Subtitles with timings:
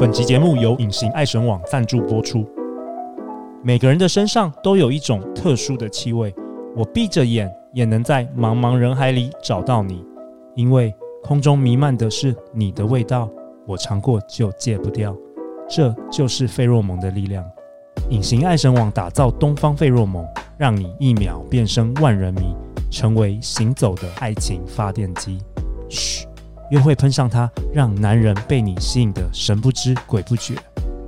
[0.00, 2.46] 本集节目由隐形爱神网赞助播出。
[3.64, 6.32] 每个人的身上都有一种特殊的气味，
[6.76, 10.04] 我闭着眼也能在茫茫人海里找到你，
[10.54, 13.28] 因为空中弥漫的是你的味道，
[13.66, 15.12] 我尝过就戒不掉。
[15.68, 17.44] 这就是费洛蒙的力量。
[18.08, 20.24] 隐形爱神网打造东方费洛蒙，
[20.56, 22.54] 让你一秒变身万人迷，
[22.88, 25.40] 成为行走的爱情发电机。
[25.88, 26.27] 嘘，
[26.70, 30.54] 约会喷上它，让男人被你吸引的神不知鬼不觉。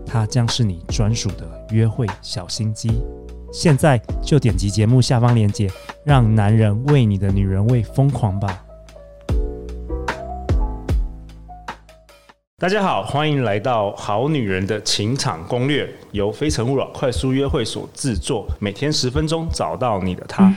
[0.07, 3.03] 它将是你专属的约会小心机。
[3.53, 5.71] 现在就点击节目下方链接，
[6.03, 8.65] 让男人为你的女人味疯狂吧。
[12.59, 20.55] 大家好，欢迎来到《好女人的情场攻略》，由非诚勿扰快速约会所制作，每天十分钟，找到你的他。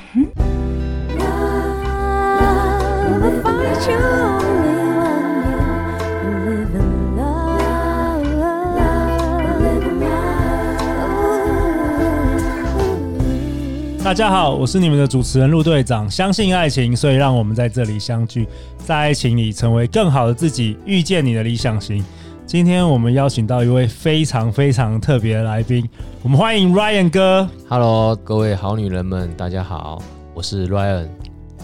[14.04, 16.12] 大家好，我是你们的主持人陆队长。
[16.12, 18.46] 相信爱情，所以让我们在这里相聚，
[18.78, 22.04] 在爱情里成为更好的自己，遇见你的理想型。
[22.46, 25.88] 今天我们邀请到一位非常非常特别的来宾，
[26.22, 27.50] 我们欢迎 Ryan 哥。
[27.70, 30.02] Hello，各位好女人们，大家好，
[30.34, 31.08] 我是 Ryan。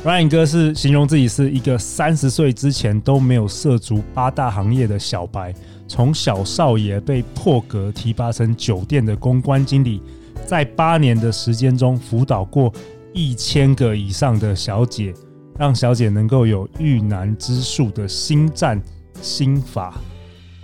[0.06, 5.54] Ryan 哥是形容自己是一个三十岁之前都没有涉足八大行业的小白，
[5.90, 10.02] 从小少爷被破格提拔成酒店的公关经理。
[10.46, 12.72] 在八年的时间中，辅导过
[13.14, 15.14] 一千个以上的小姐，
[15.58, 18.82] 让小姐能够有遇难之术的心战
[19.22, 19.94] 心法。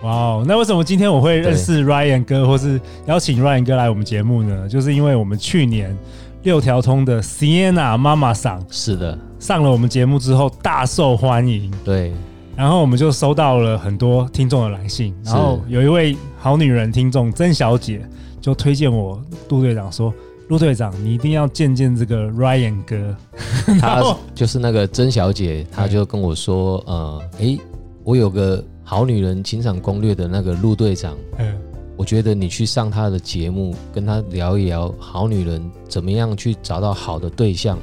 [0.02, 0.44] 哇哦！
[0.46, 4.68] 那为什么今天我会认识 Ryan 哥，或是邀请 Ryan 哥来我们节目呢？
[4.68, 5.96] 就是因为我们去年
[6.42, 11.72] 六条通的 Sienna 妈妈桑是的上了我们节目之后大受欢迎。
[11.82, 12.12] 对，
[12.54, 18.06] 然后我们就收到了很多听众的来信，然后有一位好女人听众曾小姐。
[18.46, 20.14] 就推荐我陆队长说，
[20.46, 23.16] 陆队长你一定要见见这个 Ryan 哥，
[23.80, 27.58] 他就是那个曾小姐，她就跟我说，呃，诶，
[28.04, 31.58] 我有个好女人情场攻略的那个陆队长，嗯，
[31.96, 37.76] 我觉得你去上他的节目，跟他聊一聊好女人怎么样去找到好的对象，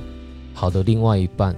[0.53, 1.53] 好的另外一半，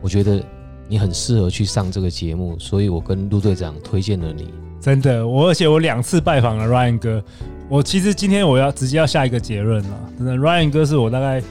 [0.00, 0.40] 我觉得
[0.86, 4.48] 你很适合去上这个节目，所以我跟陆队长推荐了你。
[4.80, 7.24] 真的，我而且我两次拜访了 Ryan 哥。
[7.68, 11.42] 我其实今天我要直接要下一个结论了，真的，Ryan 哥是我大概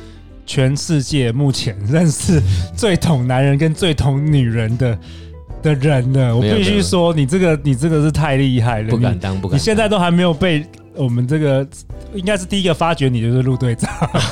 [0.46, 2.42] 全世界目前认识
[2.76, 4.98] 最懂男人跟最懂女人的
[5.62, 6.36] 的人了。
[6.36, 9.60] 我必须说，你这个你这个是太厉害了，不敢当，不敢当。
[9.60, 10.66] 你现在都还没有被。
[10.96, 11.68] 我们这个
[12.14, 13.90] 应该是第一个发掘你就是陆队长。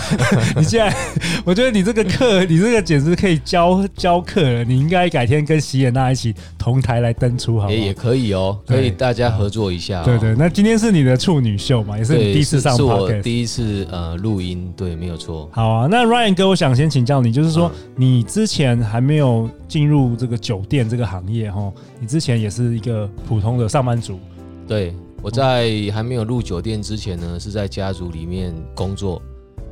[0.56, 0.96] 你现在，
[1.44, 4.64] 我觉得你这个课，你这个简直可以教教课了。
[4.64, 7.70] 你应该改天跟席耶娜一起同台来登出，好？
[7.70, 10.04] 也也可以哦，可以大家合作一下。
[10.04, 15.50] 对对，那今天是你的处女秀嘛，也是你第一次上我第一次呃录音，对，没有错。
[15.52, 24.20] 好啊，那 Ryan 哥，我想先请教你，就是说你之前还没有进入这个酒店这个行业哈，你之前也是一个普通的上班族，
[24.68, 24.94] 对。
[25.24, 29.22] 我在还没有入酒店之前呢，是在家族里面工作。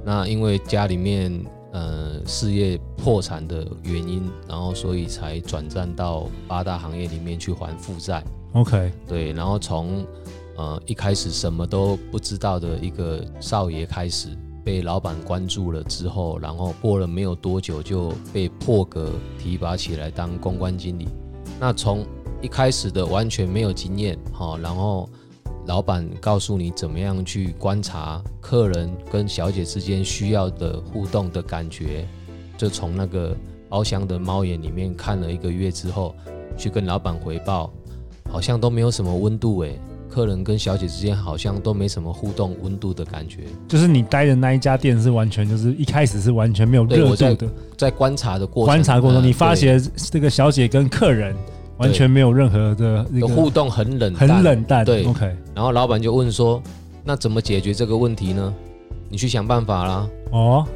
[0.05, 8.23] 那因为家里面呃事业破产的原因，然后所以才转战到八大行业里面去还负债。
[8.53, 10.05] OK，对，然后从
[10.55, 14.29] 呃一开始什么都不知道的一个少爷开始，
[14.63, 19.09] 被老板关注了之后，然后过了没有多久就被破格
[19.39, 21.07] 提拔起来当公关经理。
[21.59, 22.05] 那从
[22.39, 25.09] 一开始的完全没有经验，哈，然后。
[25.69, 32.07] 老板告诉你怎么样去观察客人跟小姐之间需要的互动的感觉，
[32.57, 33.37] 就从那个
[33.69, 36.15] 包厢的猫眼里面看了一个月之后，
[36.57, 37.71] 去跟老板回报，
[38.31, 43.43] 好像都没有什么温度诶，客人跟小姐之间好像都没什么互动温度的感觉。
[43.67, 47.47] 就是你待的那一家店是完全就是一开始是完全没有热度的，在，
[47.77, 49.79] 在观察的过程，观察过程中你发现
[50.11, 51.35] 这个小姐跟客人。
[51.79, 54.85] 完全没有任何的那个互动，很冷，很冷淡。
[54.85, 55.35] 对，OK。
[55.55, 56.61] 然后老板就问说
[57.03, 58.53] ：“那怎么解决这个问题呢？
[59.09, 60.67] 你去想办法啦。”哦，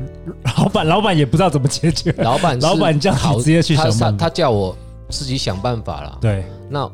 [0.58, 2.12] 老板，老板也不知道怎么解决。
[2.20, 4.12] 老板， 老板叫好直接去想办法。
[4.12, 4.76] 他他叫我
[5.10, 6.18] 自己想办法啦。
[6.20, 6.90] 对，那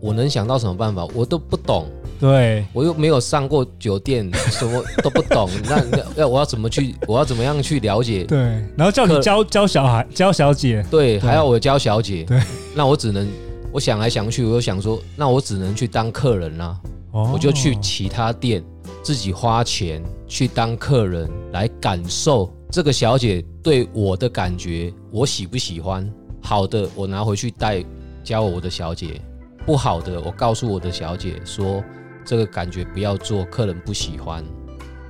[0.00, 1.04] 我能想到什么办法？
[1.12, 1.86] 我都不懂。
[2.20, 5.48] 对，我又没有上过酒店，什么都不懂。
[5.68, 5.82] 那
[6.16, 6.94] 要我要怎么去？
[7.06, 8.24] 我要怎么样去了解？
[8.24, 8.38] 对，
[8.76, 10.84] 然后叫你教教小孩，教小姐。
[10.90, 12.24] 对，还要我教小姐。
[12.24, 12.40] 对，
[12.74, 13.28] 那我只能。
[13.70, 16.80] 我想来想去，我又想说，那我只能去当客人啦。
[17.12, 18.64] 哦，我就去其他店，
[19.02, 26.10] 自己花钱去当客人，来感受这个小姐对我的感觉，我喜不喜欢？
[26.42, 27.84] 好的，我拿回去带
[28.24, 29.20] 教我的小姐；
[29.66, 31.82] 不好的，我告诉我的小姐说，
[32.24, 34.42] 这个感觉不要做，客人不喜欢。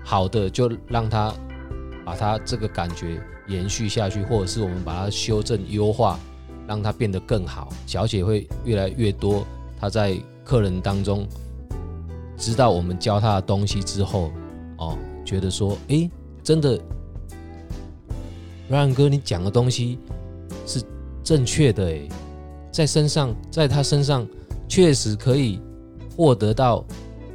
[0.04, 1.32] 好的就让他
[2.04, 6.18] 把他这个感觉延续下去，或者是我们把它修正优化，
[6.68, 7.70] 让它变得更好。
[7.86, 9.44] 小姐会越来越多，
[9.80, 11.26] 她在客人当中
[12.36, 14.30] 知道我们教她的东西之后，
[14.76, 16.10] 哦，觉得说，诶，
[16.44, 16.78] 真的
[18.70, 19.98] ，Ryan 哥，你讲的东西
[20.66, 20.82] 是
[21.24, 22.08] 正确的，诶，
[22.70, 24.28] 在身上，在她身上
[24.68, 25.58] 确实可以
[26.14, 26.84] 获得到。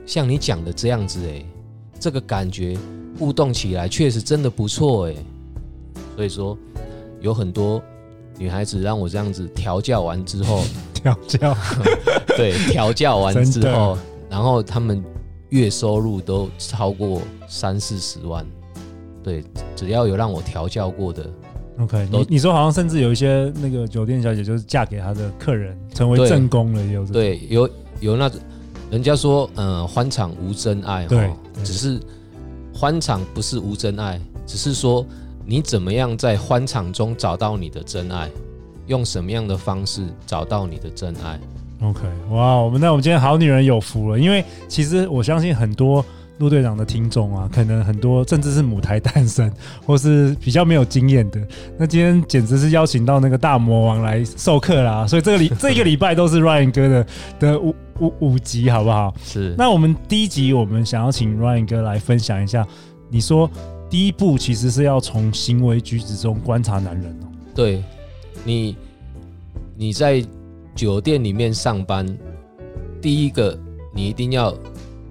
[0.06, 1.46] 像你讲的这样子诶，
[2.00, 2.78] 这个感觉
[3.18, 5.18] 互动起来确实真的不错诶。
[6.16, 6.58] 所以说
[7.22, 7.82] 有很多
[8.38, 10.64] 女孩子让我这样子调教完之后，
[10.94, 11.56] 调教，
[12.38, 13.98] 对，调教完之后，
[14.30, 15.04] 然后他们
[15.50, 18.46] 月收入都超过三四十万，
[19.24, 19.44] 对，
[19.76, 21.30] 只要有让我调教过的
[21.80, 27.70] ，OK，你你说好像甚至有一些那个酒店小姐就是嫁给他的客人成为正宫了，也有对，有
[28.00, 28.40] 有那种。
[28.92, 31.28] 人家说，嗯，欢场无真爱，对，
[31.64, 32.00] 只是
[32.72, 35.04] 欢场不是无真爱，只是说
[35.46, 38.30] 你怎么样在欢场中找到你的真爱，
[38.88, 41.40] 用什么样的方式找到你的真爱。
[41.82, 46.04] OK，哇，我们那我们今天好女人有福了，因为其实我相信很多。
[46.40, 49.54] 陆队长的听众啊，可能很多甚至是母胎单身，
[49.86, 51.40] 或是比较没有经验的。
[51.78, 57.08] 那今天简直是邀请到那个大魔王来授课啦，所以这个礼 这个礼拜都是 Ryan 哥的
[57.40, 59.14] 的五五五集，好不好？
[59.24, 59.54] 是。
[59.56, 62.66] 那我们第一集，我们想要请 Ryan 哥来分享一下。
[63.10, 63.50] 你说
[63.94, 67.28] 第一步其实是要从行为举止中观察男人哦。
[67.54, 67.84] 对，
[68.44, 68.76] 你
[69.78, 70.26] 你在
[70.74, 72.04] 酒店里面上班，
[73.00, 73.56] 第一个
[73.94, 74.52] 你一定要。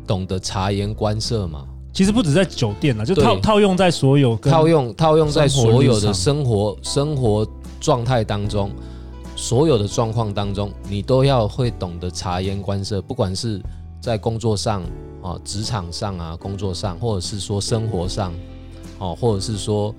[0.05, 1.64] 懂得察言观色嘛？
[1.93, 7.46] 其实不止在酒店啊，就套套用在所有套用套用在所有的生活生活
[7.81, 8.69] 状态当中，
[9.37, 13.00] 所有的状况当中，你都要会懂得察言观色。
[13.00, 13.62] 不管是
[14.00, 14.82] 在工作上
[15.23, 18.35] 啊，职场上啊，工作上，或者是说生活上，
[19.02, 19.93] 哦，或者是说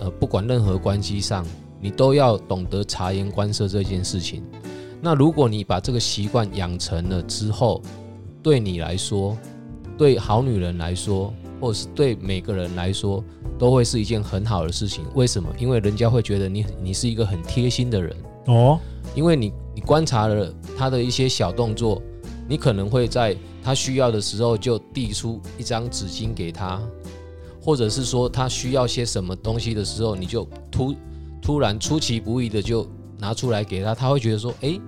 [0.00, 1.46] 呃，不管任何关系上，
[1.80, 4.42] 你都要懂得察言观色这件事情。
[5.00, 7.80] 那如果你把这个习惯养成了之后，
[8.42, 9.38] 对你来说，
[9.96, 13.22] 对好女人来说，或者是对每个人来说，
[13.58, 15.04] 都会是一件很好的事情。
[15.14, 15.48] 为什么？
[15.56, 18.16] 因为人家会觉得你你是一个很贴心的人
[18.46, 18.78] 哦。
[19.14, 22.02] 因为你你观察了他的一些小动作，
[22.48, 26.80] 你可能会在他需要的时候就递出一张纸巾给他，
[27.62, 30.94] 或者是说他需要些什么东西的时候，你就突
[31.40, 32.86] 突然出其不意的就
[33.18, 34.78] 拿出来给他，他会觉得说：哎，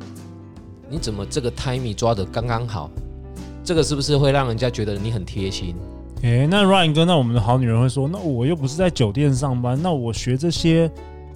[0.90, 2.90] 你怎么这个 timing 抓得刚刚好？
[3.62, 5.74] 这个是不是会让人家觉得你很贴心？
[6.22, 10.90] 诶，那 Ryan 哥，那我们的好女人会说，那我又不是在酒店上班，那我学这些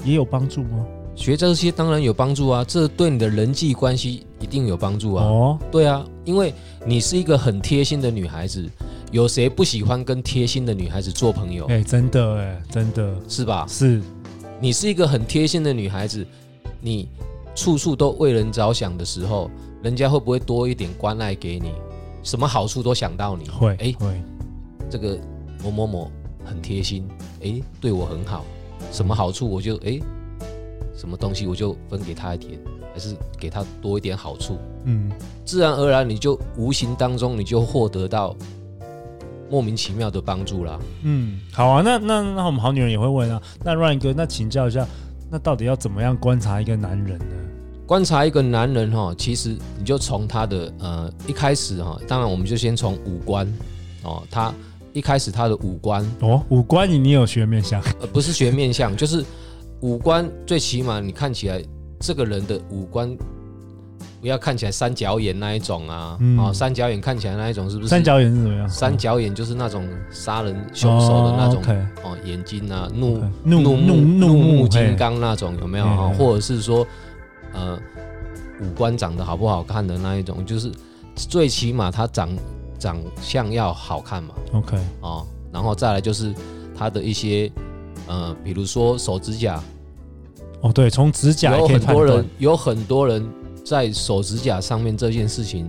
[0.05, 0.85] 也有帮助吗？
[1.15, 5.25] 学这些当然有帮助啊，这对你的人际关系一定有帮助啊。
[5.25, 6.55] 哦，对啊，因为
[6.87, 8.69] 你是一个很贴心的女孩子，
[9.11, 11.67] 有谁不喜欢跟贴心的女孩子做朋友？
[11.67, 13.67] 诶，真的，诶，真的是吧？
[13.69, 14.03] 是，
[14.61, 16.27] 你是一个很贴心的女孩子，
[16.81, 17.09] 你
[17.55, 19.51] 处处都为人着想的时候，
[19.83, 21.73] 人家会不会多一点关爱给你？
[22.23, 24.21] 什么好处都想到你会哎，会
[24.91, 25.19] 这个
[25.63, 26.11] 某某某
[26.45, 27.09] 很贴心
[27.43, 28.45] 哎，对我很好，
[28.93, 29.99] 什么好处我就哎，
[30.95, 32.61] 什么东西我就分给他一点，
[32.93, 35.11] 还是给他多一点好处，嗯，
[35.47, 38.37] 自然而然你就无形当中你就获得到
[39.51, 40.79] 莫名其妙的帮助啦。
[41.03, 44.87] 嗯，好啊，那那那我们好女人也会问啊，那 Ryan 哥，那请教一下，
[45.31, 47.25] 那到底要怎么样观察一个男人呢？
[47.87, 53.51] 观察一个男人哈，其实你就从他的呃一开始哈，当然我们就先从五官
[54.03, 54.53] 哦，他
[54.93, 57.81] 一开始他的五官哦，五官你你有学面相？
[58.01, 59.25] 呃，不是学面相，就是
[59.81, 61.65] 五官最起码你看起来
[61.99, 63.17] 这个人的五官
[64.21, 67.89] 不要看起来三角眼那一种啊，嗯、哦，三角眼看起来那一种是不是？
[67.89, 68.69] 三角眼是怎么样？
[68.69, 71.63] 三角眼就是那种杀人凶手的那种
[72.03, 76.13] 哦，哦，眼睛啊，怒怒怒怒怒目金刚那种有没有啊？
[76.19, 76.87] 或者是说。
[77.55, 77.79] 呃，
[78.61, 80.71] 五官长得好不好看的那一种，就是
[81.17, 82.29] 最起码他长
[82.79, 84.35] 长相要好看嘛。
[84.53, 86.33] OK，哦，然后再来就是
[86.77, 87.51] 他的一些
[88.07, 89.61] 呃，比如说手指甲。
[90.61, 93.27] 哦，对，从指甲有很多人有很多人
[93.69, 95.69] 在手指甲上面这件事情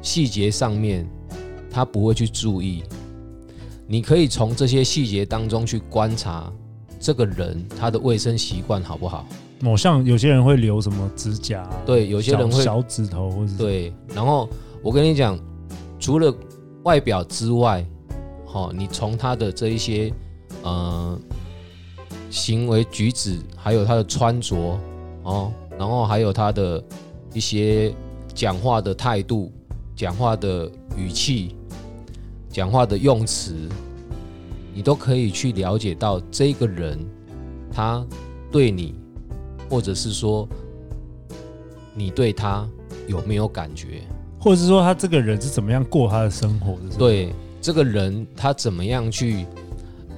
[0.00, 1.08] 细节上面
[1.70, 2.82] 他不会去注意，
[3.86, 6.52] 你可以从这些细节当中去观察
[7.00, 9.26] 这个人他的卫生习惯好不好。
[9.60, 13.92] 某像有些人会留什么指甲，对，有些人会小指头或者对。
[14.14, 14.48] 然后
[14.82, 15.38] 我跟你讲，
[16.00, 16.34] 除了
[16.82, 17.86] 外表之外，
[18.44, 20.12] 好，你从他的这一些
[20.62, 21.18] 呃
[22.28, 24.78] 行为举止，还有他的穿着
[25.22, 26.82] 哦，然后还有他的
[27.32, 27.94] 一些
[28.34, 29.50] 讲话的态度、
[29.96, 31.56] 讲话的语气、
[32.48, 33.54] 讲话的用词，
[34.74, 36.98] 你都可以去了解到这个人
[37.72, 38.04] 他
[38.50, 38.94] 对你，
[39.68, 40.48] 或者是说
[41.94, 42.68] 你对他
[43.08, 44.02] 有没有感觉，
[44.38, 46.96] 或者是说他这个人是怎么样过他的生活的？
[46.98, 49.46] 对，这个人他怎么样去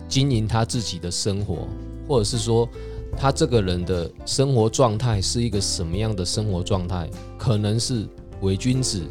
[0.09, 1.68] 经营他自己的生活，
[2.09, 2.68] 或者是说。
[3.16, 7.09] 他这个人的生活状态是一个什么样的生活状态？
[7.38, 8.06] 可能是
[8.42, 9.02] 伪君子，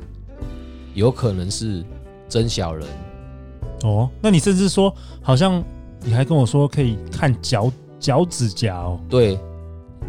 [0.93, 1.83] 有可能是
[2.29, 2.88] 真小人。
[3.83, 5.63] 哦，那你甚至说，好像
[6.01, 9.00] 你还跟我说可以看脚脚趾甲哦。
[9.10, 9.38] 对，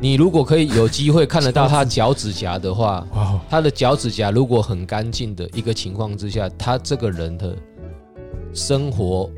[0.00, 7.56] 你如果可以有机会看得到他脚趾甲的话， 哇，他的脚趾甲如果很干净的一个情况之下，他这个人的
[8.52, 9.30] 生活。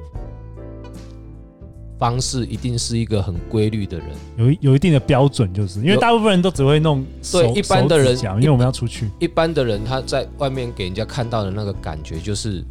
[1.98, 12.62] 方式一定是一个很规律的人，有有一定的标准，就是因为大部分人都只会弄对一般的人，因为我们要出去，一般的人他在外面给人家看到的那个感觉就是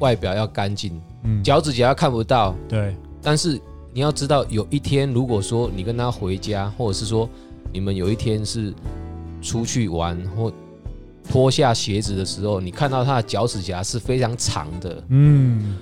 [0.00, 2.94] 外表要干净，嗯，脚趾甲看不到，对。
[3.22, 3.60] 但是
[3.92, 7.28] 你要知道，有一天如果说你跟他回家，或者是说
[7.72, 8.74] 你们有一天是
[9.40, 10.52] 出去玩或
[11.28, 15.76] 脱下鞋子的时候，你看到他的脚趾甲是非常长的，嗯。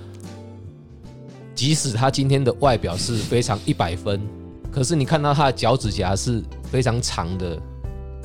[1.55, 4.21] 即使他今天的外表是非常一百分，
[4.69, 7.57] 可是你看到他的脚趾甲是非常长的，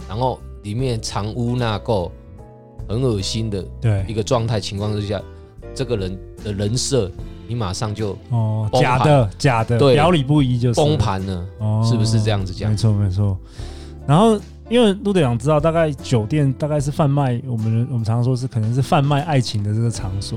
[0.08, 2.10] 然后里面藏污纳垢，
[2.88, 3.64] 很恶心的
[4.08, 5.22] 一个状态情况之下，
[5.72, 7.08] 这个人的人设
[7.46, 12.68] 你马上就哦假的假的，对，表里不一就崩盘了，哦，是不是这样子讲？
[12.68, 13.38] 没错没错。
[14.08, 14.36] 然后
[14.68, 20.36] 因为陆队长知道，大概酒店大概是贩卖我们我们常常说是可能是贩卖爱情的这个场所，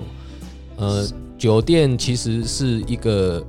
[0.77, 1.07] 呃。
[1.37, 3.45] 酒店其实是一个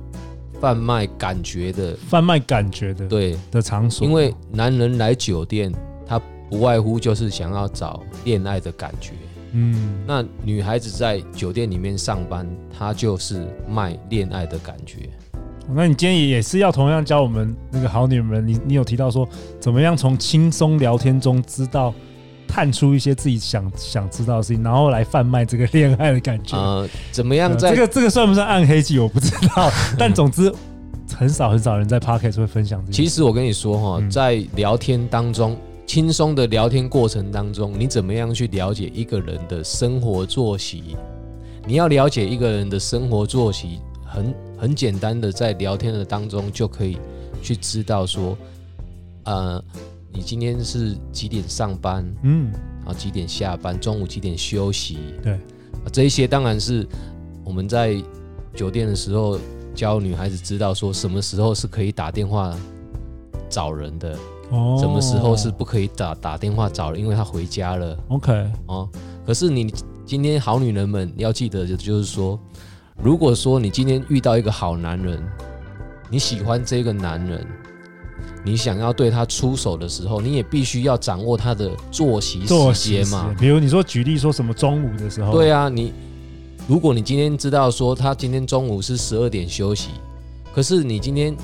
[0.59, 4.05] 贩卖感觉的、贩卖感觉的对的场所。
[4.05, 5.71] 因为男人来酒店，
[6.05, 9.13] 他不外乎就是想要找恋爱的感觉。
[9.53, 12.45] 嗯，那女孩子在酒店里面上班，
[12.77, 15.09] 她就是卖恋爱的感觉。
[15.73, 19.27] 那你今天也是要同样教我们那个好女人们，你你有提到说，
[19.59, 21.93] 怎么样从轻松聊天中知道？
[22.55, 26.55] 探出一些自己想想知道的事情，然后来贩卖这个恋爱的感觉。
[26.55, 27.71] 呃，怎么样在？
[27.71, 28.97] 这个这个算不算暗黑剧？
[28.97, 29.69] 我不知道。
[29.99, 30.49] 但总之，
[31.13, 33.03] 很少很少人在 Podcast 会分享这些。
[33.03, 40.95] 其实我跟你说哈，在聊天当中，轻松的聊天过程当中，你怎么样去了解一个人的生活作息？
[41.67, 46.97] 你要了解一个人的生活作息，很很简单的，在聊天的当中就可以
[47.41, 48.37] 去知道说，
[49.25, 49.61] 呃。
[50.15, 52.05] 你今天是几点上班？
[52.23, 53.77] 嗯，然后几点下班？
[53.77, 54.97] 中午几点休息？
[55.21, 56.87] 对，啊这一些当然是
[57.43, 58.01] 我们在
[58.53, 59.37] 酒店的时候
[59.73, 62.55] 教女孩子知道说什么时候是可以打电话
[63.49, 64.17] 找人的，
[64.51, 67.97] 哦，什么时候是不可以打打电话找人，因为她回家了。
[68.07, 68.89] OK，哦，
[69.25, 69.69] 可是你
[70.05, 72.39] 今天好女人们要记得的就是说，
[73.03, 75.21] 如果说你今天遇到一个好男人，
[76.09, 77.45] 你喜欢这个男人。
[78.45, 83.35] 你想要对他出手的时候，你也必须要掌握他的作息时间嘛。
[83.39, 85.91] 比如你说举例说什么中午的时候，对啊，你
[86.67, 89.89] 如果你今天知道说他今天中午是十二点休息，
[90.53, 91.35] 可是你今天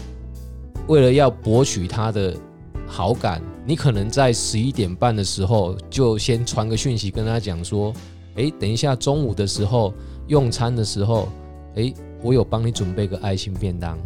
[0.88, 2.38] 为了要博取他的
[2.86, 7.92] 好感，你可能在十一点半的时候就先传个讯息跟他讲说，
[8.36, 9.92] 诶，等一下中午的时候
[10.28, 11.28] 用餐的时候，
[11.76, 13.98] 诶，我有帮你准备个爱心便当，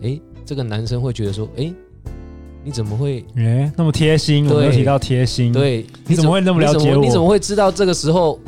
[0.00, 1.74] 诶，这个男生会觉得说，诶。
[2.64, 4.48] 你怎么会哎、欸、那么贴心？
[4.48, 5.52] 我没有提到贴心。
[5.52, 7.04] 对，你怎么会那么了解我？
[7.04, 8.38] 你怎么会知道这个时候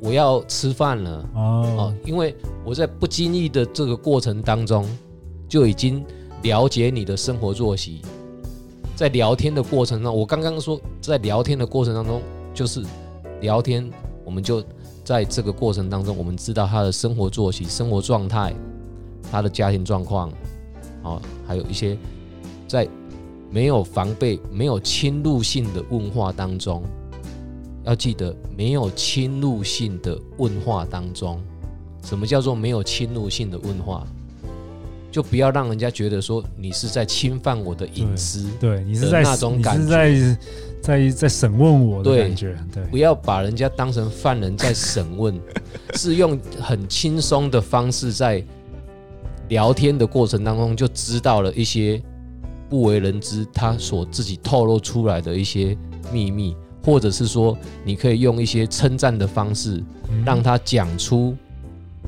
[0.00, 1.28] 我要吃饭了？
[1.34, 4.86] 哦，哦，因为我在不经意的这个过程当中
[5.48, 6.04] 就已经
[6.42, 8.02] 了解你的生活作息。
[8.94, 12.20] 在聊天的过程中，我刚刚说在聊天的过程当中，
[12.52, 12.84] 就是
[13.40, 13.90] 聊天，
[14.22, 14.62] 我们就
[15.02, 18.52] 在这个过程当中，我们知道他的生活作息、生活状态、
[19.32, 20.30] 他的家庭状况，
[21.02, 21.96] 哦，还有一些
[22.68, 22.86] 在。
[23.50, 26.84] 没有防备、没有侵入性的问话当中，
[27.84, 31.40] 要记得没有侵入性的问话当中，
[32.04, 34.06] 什么叫做没有侵入性的问话？
[35.10, 40.38] 就不要让人家觉得说你是在侵犯我的隐私，对，你是在那种感觉，在
[40.80, 45.36] 在在审问我的感觉，对，不要把人家当成犯人在审问，
[45.98, 48.40] 是用很轻松的方式在
[49.48, 52.00] 聊天的过程当中就知道了一些。
[52.70, 55.76] 不为人知，他所自己透露出来的一些
[56.12, 59.82] 秘密，或者是说，你可以用一些称赞的方式，
[60.24, 61.36] 让他讲出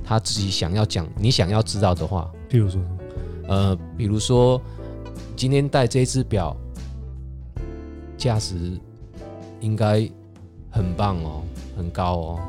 [0.04, 2.31] 他自己想要讲、你想要知道的话。
[2.49, 2.81] 比如说，
[3.49, 4.62] 呃，比如说，
[5.35, 6.57] 今天戴这只表，
[8.16, 8.78] 价值
[9.61, 10.09] 应该
[10.71, 11.42] 很棒哦，
[11.76, 12.40] 很高哦。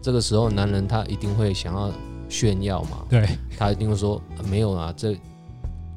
[0.00, 1.90] 这个时候男人他一定会想要
[2.28, 5.14] 炫耀嘛，对，他一定会说、啊、没有啊，这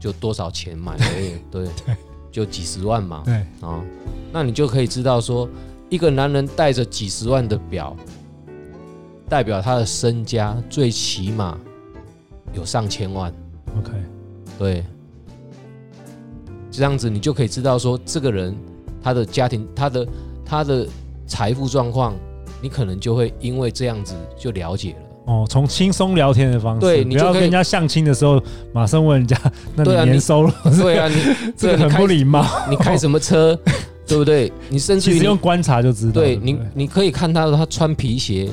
[0.04, 1.06] 就多少钱买的，
[1.50, 1.96] 对，对，
[2.30, 3.36] 就几十万嘛，对。
[3.62, 3.82] 啊，
[4.34, 5.48] 那你就可以知道说，
[5.88, 7.96] 一个男人带着几十万的表，
[9.30, 11.58] 代表他的身家最起码
[12.52, 13.34] 有上千万
[13.78, 13.92] ，OK，
[14.60, 14.84] 对，
[16.70, 18.54] 这样子你就可以知道说，这个人
[19.02, 20.08] 他的家庭，他的
[20.44, 20.86] 他的
[21.26, 22.14] 财富状况，
[22.62, 25.13] 你可能就会因为这样子就了解了。
[25.26, 28.42] 哦，从轻松聊天的方式，对，你不要跟人家相亲的时候
[28.74, 29.40] 马上问人家，
[29.76, 30.52] 那你年收入？
[30.82, 31.16] 对啊，你
[31.56, 32.46] 这个很不礼貌。
[32.70, 33.58] 你开什么车？
[34.06, 34.52] 对不对？
[34.68, 36.12] 你甚至于用观察就知道。
[36.12, 38.50] 对你，你可以看他他穿皮鞋，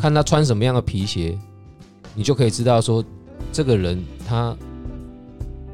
[0.00, 1.36] 看他穿什么样的皮鞋，
[2.14, 3.04] 你就可以知道说
[3.52, 4.56] 这个人他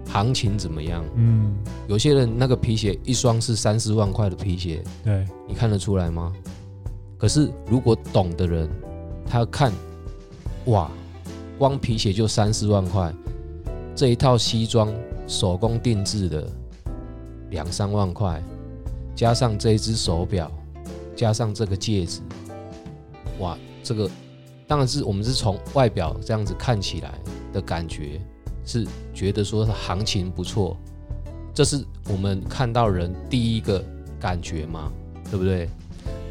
[0.09, 1.05] 行情怎么样。
[1.15, 1.55] 嗯，
[1.87, 6.33] 有些人那个皮鞋一双是三四万块的皮鞋，对，你看得出来吗？
[7.17, 8.69] 可是如果懂的人，
[9.25, 9.73] 他看。
[10.67, 10.89] 哇，
[11.59, 13.13] 光皮鞋就三四万块，
[13.97, 14.95] 这一套西装
[15.27, 16.49] 手工定制的
[17.51, 18.41] 两三万块，
[19.17, 20.49] 加上这一只手表，
[21.17, 22.21] 加上这个戒指，
[23.41, 24.09] 哇，这个
[24.69, 27.13] 当然是我们是从外表这样子看起来
[27.53, 28.21] 的感觉，
[28.65, 30.77] 是觉得说行情不错，
[31.53, 33.85] 这是我们看到人第一个
[34.21, 34.93] 感觉嘛，
[35.29, 35.69] 对不对？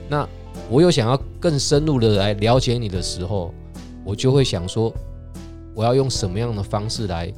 [0.07, 0.25] 那
[0.69, 3.53] 我有想要更深入的来了解你的时候。
[4.03, 4.93] 我就会想说，
[5.73, 7.31] 我要用什么样的方式来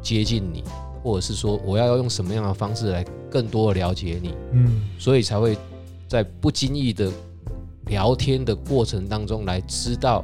[0.00, 0.62] 接近你，
[1.02, 5.56] 或者是说，我要用什么样的方式来更多的了解你，嗯，所以才会
[6.06, 7.10] 在不经意的
[7.86, 10.22] 聊天的过程当中来知道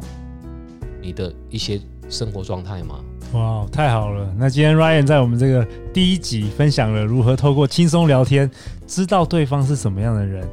[1.00, 3.00] 你的一些生活状态吗？
[3.32, 4.34] 哇，太好了！
[4.38, 8.50] 那今天 Ryan 在我们这个第一集分享了如何透过轻松聊天
[8.86, 10.48] 知道对方是什么样的人。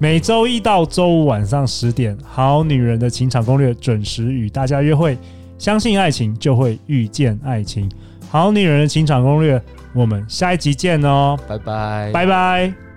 [0.00, 5.18] 每周一到周五晚上十点，《好女人的情场攻略》准时与大家约会。
[5.58, 7.90] 相信爱情，就会遇见爱情。
[8.30, 9.58] 《好女人的情场攻略》，
[9.92, 11.36] 我们下一集见哦！
[11.48, 12.87] 拜拜，拜拜。